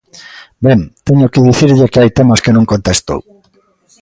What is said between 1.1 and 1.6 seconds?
que